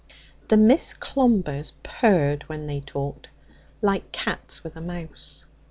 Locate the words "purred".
1.83-2.41